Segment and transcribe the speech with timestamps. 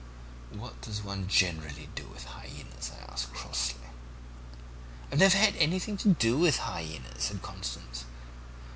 [0.51, 3.81] "'What does one generally do with hyaenas?' I asked crossly.
[5.11, 8.05] "'I've never had anything to do with one before,' said Constance.